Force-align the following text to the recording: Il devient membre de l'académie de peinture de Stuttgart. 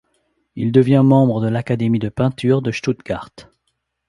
Il 0.55 0.71
devient 0.71 1.03
membre 1.05 1.41
de 1.41 1.47
l'académie 1.47 1.99
de 1.99 2.09
peinture 2.09 2.63
de 2.63 2.71
Stuttgart. 2.71 3.29